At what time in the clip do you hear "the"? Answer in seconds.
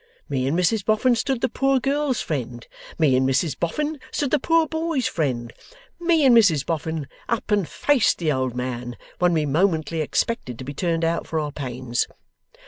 1.41-1.47, 4.31-4.39, 8.17-8.31